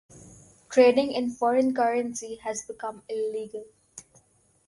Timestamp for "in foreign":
1.11-1.75